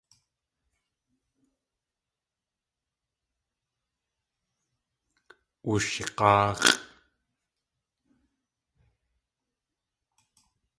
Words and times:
Wushig̲áax̲ʼ. 5.67 6.75